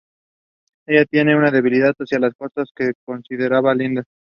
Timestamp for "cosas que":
2.33-2.93